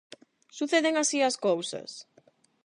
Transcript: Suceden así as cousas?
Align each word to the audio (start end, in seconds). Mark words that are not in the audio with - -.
Suceden 0.57 0.93
así 0.97 1.19
as 1.29 1.35
cousas? 1.47 1.91